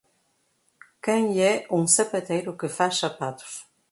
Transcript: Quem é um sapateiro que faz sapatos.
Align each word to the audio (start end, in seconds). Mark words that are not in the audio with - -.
Quem 0.99 1.39
é 1.43 1.67
um 1.69 1.85
sapateiro 1.85 2.57
que 2.57 2.67
faz 2.67 2.97
sapatos. 2.97 3.67